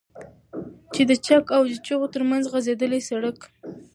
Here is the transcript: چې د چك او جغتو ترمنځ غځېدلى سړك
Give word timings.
چې 0.93 1.01
د 1.09 1.11
چك 1.25 1.45
او 1.57 1.63
جغتو 1.87 2.11
ترمنځ 2.13 2.43
غځېدلى 2.51 2.99
سړك 3.09 3.39